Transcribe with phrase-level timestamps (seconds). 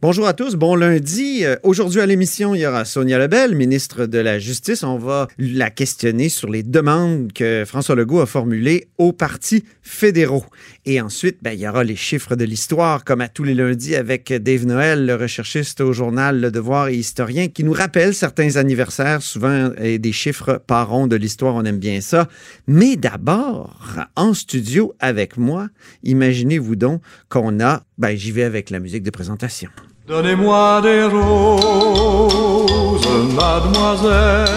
[0.00, 1.44] Bonjour à tous, bon lundi.
[1.44, 4.84] Euh, aujourd'hui à l'émission, il y aura Sonia Lebel, ministre de la Justice.
[4.84, 10.44] On va la questionner sur les demandes que François Legault a formulées aux partis fédéraux.
[10.86, 13.96] Et ensuite, ben, il y aura les chiffres de l'histoire, comme à tous les lundis
[13.96, 18.54] avec Dave Noël, le recherchiste au journal Le Devoir et historien, qui nous rappelle certains
[18.54, 22.28] anniversaires, souvent et des chiffres par rond de l'histoire, on aime bien ça.
[22.68, 25.70] Mais d'abord, en studio avec moi,
[26.04, 29.68] imaginez-vous donc qu'on a, ben, j'y vais avec la musique de présentation.
[30.06, 34.48] Donnez-moi des roses, mademoiselle.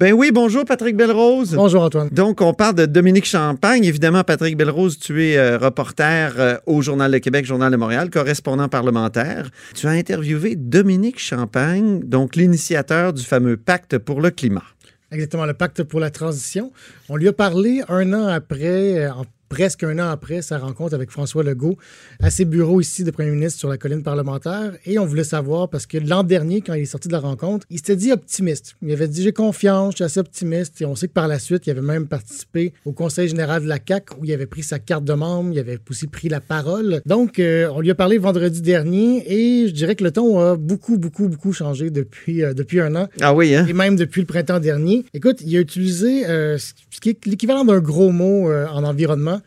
[0.00, 1.56] Ben oui, bonjour Patrick Belrose.
[1.56, 2.08] Bonjour Antoine.
[2.10, 3.84] Donc, on parle de Dominique Champagne.
[3.84, 8.08] Évidemment, Patrick Belrose, tu es euh, reporter euh, au Journal de Québec, Journal de Montréal,
[8.08, 9.50] correspondant parlementaire.
[9.74, 14.62] Tu as interviewé Dominique Champagne, donc l'initiateur du fameux pacte pour le climat.
[15.10, 16.70] Exactement, le pacte pour la transition.
[17.08, 20.94] On lui a parlé un an après, euh, en presque un an après sa rencontre
[20.94, 21.76] avec François Legault
[22.20, 24.72] à ses bureaux ici de premier ministre sur la colline parlementaire.
[24.84, 27.66] Et on voulait savoir parce que l'an dernier, quand il est sorti de la rencontre,
[27.70, 28.76] il s'était dit optimiste.
[28.82, 30.80] Il avait dit j'ai confiance, je suis assez optimiste.
[30.80, 33.68] Et on sait que par la suite, il avait même participé au Conseil général de
[33.68, 36.40] la CAC où il avait pris sa carte de membre, il avait aussi pris la
[36.40, 37.00] parole.
[37.06, 40.56] Donc, euh, on lui a parlé vendredi dernier et je dirais que le ton a
[40.56, 43.08] beaucoup, beaucoup, beaucoup changé depuis, euh, depuis un an.
[43.20, 43.66] Ah oui, hein?
[43.68, 45.04] Et même depuis le printemps dernier.
[45.14, 49.37] Écoute, il a utilisé euh, ce qui est l'équivalent d'un gros mot en environnement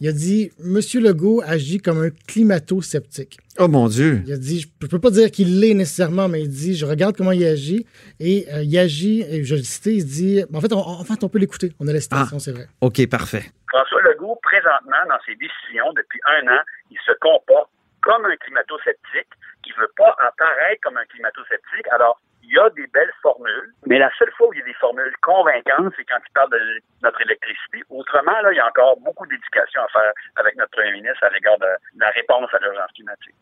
[0.00, 3.38] il a dit Monsieur Legault agit comme un climato-sceptique.
[3.58, 4.22] Oh mon Dieu.
[4.26, 6.86] Il a dit, je ne peux pas dire qu'il l'est nécessairement, mais il dit, je
[6.86, 7.86] regarde comment il agit
[8.18, 11.22] et euh, il agit, et je le citais, il dit, en fait, on, en fait,
[11.22, 11.72] on peut l'écouter.
[11.78, 12.66] On a la citation, ah, c'est vrai.
[12.80, 13.44] OK, parfait.
[13.68, 17.68] François Legault, présentement, dans ses décisions, depuis un an, il se comporte
[18.00, 19.28] comme un climato-sceptique
[19.62, 21.86] qui ne veut pas apparaître comme un climato-sceptique.
[21.92, 24.64] Alors, il y a des belles formules, mais la seule fois où il y a
[24.64, 26.58] des formules convaincantes, c'est quand il parle de
[27.02, 27.82] notre électricité.
[27.90, 31.30] Autrement, là, il y a encore beaucoup d'éducation à faire avec notre premier ministre à
[31.30, 33.34] l'égard de la réponse à l'urgence climatique.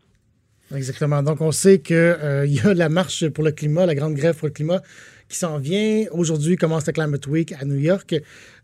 [0.75, 1.23] Exactement.
[1.23, 4.37] Donc, on sait qu'il euh, y a la marche pour le climat, la grande grève
[4.37, 4.81] pour le climat
[5.29, 6.07] qui s'en vient.
[6.13, 8.15] Aujourd'hui commence la Climate Week à New York.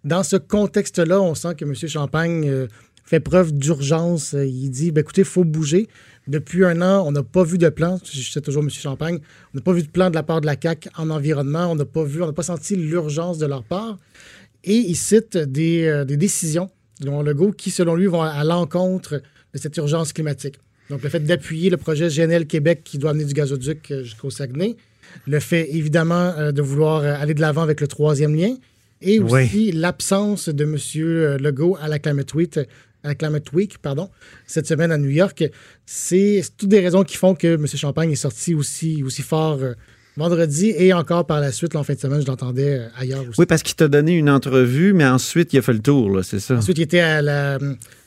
[0.03, 1.75] Dans ce contexte-là, on sent que M.
[1.75, 2.67] Champagne euh,
[3.05, 4.33] fait preuve d'urgence.
[4.33, 5.89] Il dit, ben, écoutez, il faut bouger.
[6.27, 8.01] Depuis un an, on n'a pas vu de plan.
[8.11, 8.70] Je sais toujours M.
[8.70, 9.19] Champagne.
[9.53, 11.70] On n'a pas vu de plan de la part de la CAC en environnement.
[11.70, 13.98] On n'a pas vu, on n'a pas senti l'urgence de leur part.
[14.64, 16.70] Et il cite des, euh, des décisions
[17.01, 19.20] de Legault qui, selon lui, vont à l'encontre
[19.53, 20.55] de cette urgence climatique.
[20.89, 24.31] Donc, le fait d'appuyer le projet GNL Québec qui doit amener du gazoduc euh, jusqu'au
[24.31, 24.77] Saguenay,
[25.27, 28.57] le fait évidemment euh, de vouloir aller de l'avant avec le troisième lien,
[29.03, 30.77] et aussi l'absence de M.
[31.39, 32.59] Legault à la Climate Week,
[33.05, 34.11] à la Climate Week, pardon,
[34.47, 35.45] cette semaine à New York.
[35.87, 37.67] C'est toutes des raisons qui font que M.
[37.67, 39.75] Champagne est sorti aussi, aussi fort euh,
[40.17, 43.39] vendredi et encore par la suite, en fin de semaine, je l'entendais euh, ailleurs aussi.
[43.39, 46.41] Oui, parce qu'il t'a donné une entrevue, mais ensuite, il a fait le tour, c'est
[46.41, 46.57] ça?
[46.57, 47.59] Ensuite, il était à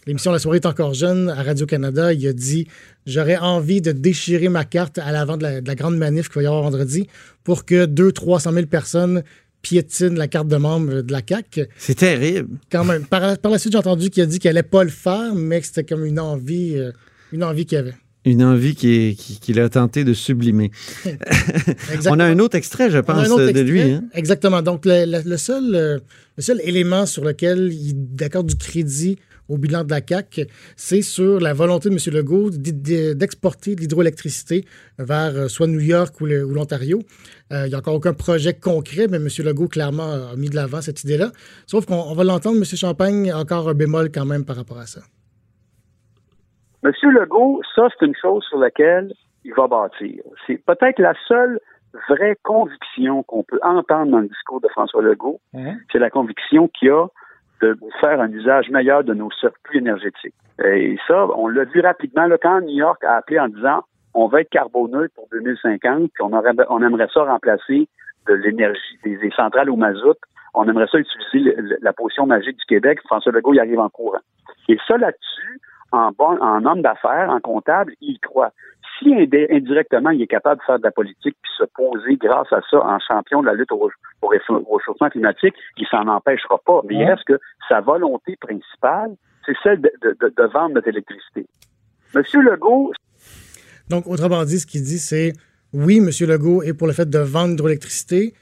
[0.07, 2.13] l'émission La soirée est encore jeune à Radio-Canada.
[2.13, 2.67] Il a dit
[3.05, 6.35] J'aurais envie de déchirer ma carte à l'avant de la, de la grande manif qu'il
[6.37, 7.07] va y avoir vendredi
[7.43, 9.23] pour que 200-300 000 personnes
[9.67, 11.59] piétine la carte de membre de la CAC.
[11.77, 12.57] C'est terrible.
[12.71, 13.05] Quand même.
[13.05, 15.67] Par, la suite, j'ai entendu qu'il a dit qu'il n'allait pas le faire, mais que
[15.67, 16.91] c'était comme une envie, euh,
[17.33, 17.95] une envie qu'il avait.
[18.23, 20.71] Une envie qu'il a tenté de sublimer.
[22.09, 23.81] On a un autre extrait, je pense, de lui.
[23.81, 24.03] Hein.
[24.13, 24.61] Exactement.
[24.61, 25.99] Donc, le, seul, euh,
[26.37, 29.17] le seul élément sur lequel il accorde du crédit
[29.49, 30.41] au bilan de la CAC,
[30.75, 32.13] c'est sur la volonté de M.
[32.13, 34.65] Legault d'exporter de l'hydroélectricité
[34.99, 36.99] vers euh, soit New York ou l'Ontario.
[37.51, 39.27] Euh, il n'y a encore aucun projet concret, mais M.
[39.45, 41.27] Legault, clairement, a mis de l'avant cette idée-là.
[41.65, 42.63] Sauf qu'on va l'entendre, M.
[42.63, 45.01] Champagne, encore un bémol quand même par rapport à ça.
[46.83, 46.91] M.
[47.11, 49.13] Legault, ça, c'est une chose sur laquelle
[49.43, 50.21] il va bâtir.
[50.45, 51.59] C'est peut-être la seule
[52.09, 55.39] vraie conviction qu'on peut entendre dans le discours de François Legault.
[55.53, 55.77] Hein?
[55.91, 57.07] C'est la conviction qu'il a
[57.61, 60.35] de faire un usage meilleur de nos surplus énergétiques.
[60.63, 64.27] Et ça, on l'a vu rapidement là, quand New York a appelé en disant on
[64.27, 66.31] va être carboneux pour 2050, puis on,
[66.69, 67.87] on aimerait ça remplacer
[68.27, 70.17] de l'énergie, des, centrales au mazout.
[70.55, 72.99] On aimerait ça utiliser la potion magique du Québec.
[73.05, 74.19] François Legault y arrive en courant.
[74.69, 78.51] Et ça, là-dessus, en, bon, en homme d'affaires, en comptable, il croit
[78.99, 82.61] si indirectement il est capable de faire de la politique puis se poser grâce à
[82.69, 83.89] ça en champion de la lutte au,
[84.23, 86.81] réchauffement climatique, il s'en empêchera pas.
[86.87, 89.91] Mais est-ce que sa volonté principale, c'est celle de,
[90.53, 91.45] vendre notre électricité.
[92.13, 92.91] Monsieur Legault.
[93.89, 95.33] Donc, autrement dit, ce qu'il dit, c'est
[95.73, 98.33] oui, Monsieur Legault est pour le fait de vendre l'hydroélectricité,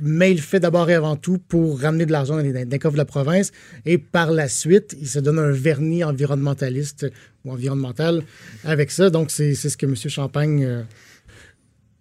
[0.00, 2.98] mais il fait d'abord et avant tout pour ramener de l'argent dans les, coffres de
[2.98, 3.52] la province.
[3.84, 7.06] Et par la suite, il se donne un vernis environnementaliste
[7.44, 8.22] ou environnemental
[8.64, 9.10] avec ça.
[9.10, 9.94] Donc, c'est ce que M.
[9.96, 10.64] Champagne.
[10.64, 10.82] Euh,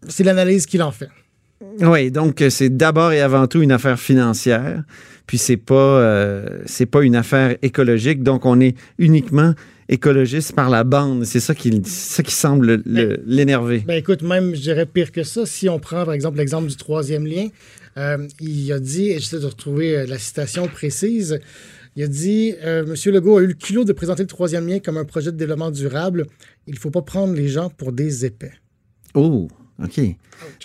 [0.08, 1.10] c'est l'analyse qu'il en fait.
[1.80, 4.84] Oui, donc euh, c'est d'abord et avant tout une affaire financière,
[5.26, 8.24] puis c'est pas euh, c'est pas une affaire écologique.
[8.24, 9.54] Donc on est uniquement
[9.88, 11.24] écologiste par la bande.
[11.26, 12.82] C'est ça qui, ça qui semble
[13.26, 13.84] l'énerver.
[13.88, 15.46] Ben écoute, même, je dirais pire que ça.
[15.46, 17.48] Si on prend, par exemple, l'exemple du troisième lien,
[17.98, 21.40] euh, il a dit, et j'essaie de retrouver euh, la citation précise,
[21.96, 24.80] il a dit euh, Monsieur Legault a eu le culot de présenter le troisième lien
[24.80, 26.26] comme un projet de développement durable.
[26.68, 28.52] Il ne faut pas prendre les gens pour des épais.
[29.14, 29.48] Oh,
[29.82, 30.02] OK.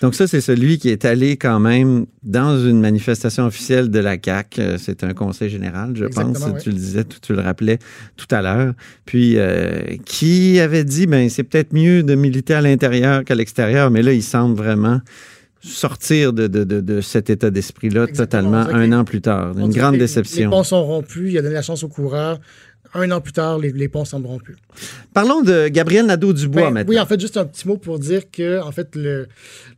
[0.03, 4.19] Donc ça, c'est celui qui est allé quand même dans une manifestation officielle de la
[4.19, 4.59] CAC.
[4.59, 6.44] Euh, c'est un conseil général, je pense.
[6.62, 7.79] Tu le disais, tu, le rappelais
[8.17, 8.75] tout à l'heure.
[9.05, 13.91] Puis euh, qui avait dit, ben c'est peut-être mieux de militer à l'intérieur qu'à l'extérieur,
[13.91, 15.00] mais là, il semble vraiment
[15.60, 19.56] sortir de, de, de, cet état d'esprit-là totalement un an plus tard.
[19.58, 20.50] Une grande déception.
[20.50, 22.40] Les ponts sont rompus, il a donné la chance aux coureurs.
[22.92, 24.56] Un an plus tard, les, ponts semblent rompus.
[25.14, 26.90] Parlons de Gabriel Nadeau-Dubois ben, maintenant.
[26.90, 29.28] Oui, en fait, juste un petit mot pour dire que en fait, le,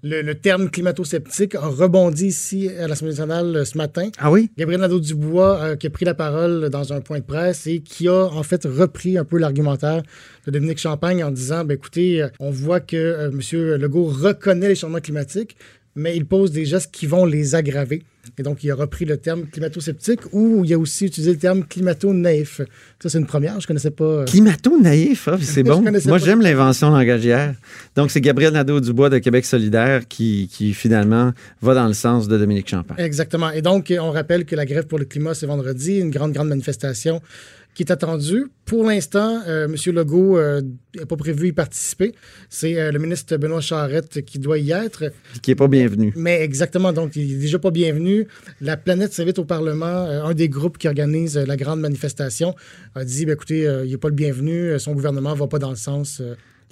[0.03, 4.09] le, terme climato-sceptique a rebondi ici à l'Assemblée nationale euh, ce matin.
[4.19, 4.50] Ah oui?
[4.56, 8.09] Gabriel Nadeau-Dubois euh, qui a pris la parole dans un point de presse et qui
[8.09, 10.03] a en fait repris un peu l'argumentaire
[10.47, 13.41] de Dominique Champagne en disant, ben, écoutez, euh, on voit que M.
[13.76, 15.56] Legault reconnaît les changements climatiques,
[15.94, 18.03] mais il pose des gestes qui vont les aggraver.
[18.39, 21.65] Et donc, il a repris le terme climato-sceptique ou il a aussi utilisé le terme
[21.65, 22.61] climato-naïf.
[23.03, 24.05] Ça, c'est une première, je ne connaissais pas.
[24.05, 25.83] Euh, climato-naïf, ah, c'est bon.
[26.06, 27.55] Moi, j'aime l'invention langagière.
[27.97, 32.39] Donc, c'est Gabriel Nadeau-Dubois de Québec solidaire qui, qui, finalement, va dans le sens de
[32.39, 33.05] Dominique Champagne.
[33.05, 33.50] Exactement.
[33.50, 36.49] Et donc, on rappelle que la grève pour le climat, c'est vendredi, une grande, grande
[36.49, 37.21] manifestation
[37.75, 38.47] qui est attendu.
[38.65, 39.95] Pour l'instant, euh, M.
[39.95, 40.39] Legault
[40.99, 42.13] n'est pas prévu y participer.
[42.49, 45.13] C'est euh, le ministre Benoît Charette qui doit y être.
[45.43, 46.13] Qui n'est pas bienvenu.
[46.17, 48.27] Mais exactement, donc il n'est déjà pas bienvenu.
[48.61, 49.87] La planète s'invite au Parlement.
[49.87, 52.55] Euh, un des groupes qui organise la grande manifestation
[52.95, 55.71] a dit, ben, écoutez, il n'est pas le bienvenu, son gouvernement ne va pas dans
[55.71, 56.23] le sens...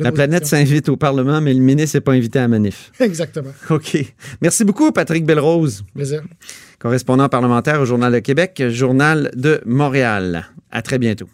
[0.00, 2.92] la planète s'invite au Parlement, mais le ministre n'est pas invité à la manif.
[3.00, 3.52] Exactement.
[3.70, 3.98] OK.
[4.40, 5.84] Merci beaucoup, Patrick Belrose.
[5.94, 6.22] Plaisir.
[6.78, 10.46] Correspondant parlementaire au Journal de Québec, Journal de Montréal.
[10.70, 11.28] À très bientôt.